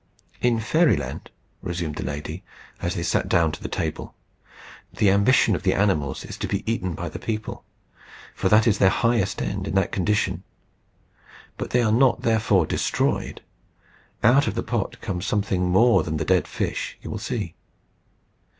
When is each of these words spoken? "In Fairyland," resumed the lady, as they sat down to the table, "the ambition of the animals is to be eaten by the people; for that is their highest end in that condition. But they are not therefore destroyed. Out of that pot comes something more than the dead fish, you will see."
"In 0.41 0.59
Fairyland," 0.59 1.29
resumed 1.61 1.97
the 1.97 2.03
lady, 2.03 2.43
as 2.81 2.95
they 2.95 3.03
sat 3.03 3.29
down 3.29 3.51
to 3.51 3.61
the 3.61 3.69
table, 3.69 4.15
"the 4.91 5.11
ambition 5.11 5.53
of 5.55 5.61
the 5.61 5.75
animals 5.75 6.25
is 6.25 6.37
to 6.37 6.47
be 6.47 6.63
eaten 6.65 6.95
by 6.95 7.07
the 7.07 7.19
people; 7.19 7.63
for 8.33 8.49
that 8.49 8.65
is 8.65 8.79
their 8.79 8.89
highest 8.89 9.43
end 9.43 9.67
in 9.67 9.75
that 9.75 9.91
condition. 9.91 10.41
But 11.55 11.69
they 11.69 11.83
are 11.83 11.91
not 11.91 12.23
therefore 12.23 12.65
destroyed. 12.65 13.41
Out 14.23 14.47
of 14.47 14.55
that 14.55 14.63
pot 14.63 15.01
comes 15.01 15.27
something 15.27 15.69
more 15.69 16.01
than 16.01 16.17
the 16.17 16.25
dead 16.25 16.47
fish, 16.47 16.97
you 17.03 17.11
will 17.11 17.19
see." 17.19 17.53